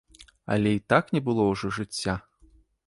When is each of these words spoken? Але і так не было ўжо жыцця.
Але 0.53 0.71
і 0.77 0.81
так 0.93 1.13
не 1.17 1.21
было 1.29 1.47
ўжо 1.51 1.73
жыцця. 1.81 2.13